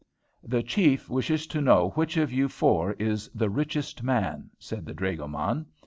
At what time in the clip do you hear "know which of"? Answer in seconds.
1.61-2.33